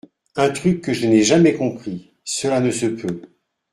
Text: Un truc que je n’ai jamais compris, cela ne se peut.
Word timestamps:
Un 0.35 0.49
truc 0.49 0.81
que 0.83 0.93
je 0.93 1.05
n’ai 1.05 1.21
jamais 1.21 1.53
compris, 1.53 2.09
cela 2.23 2.59
ne 2.59 2.71
se 2.71 2.87
peut. 2.87 3.21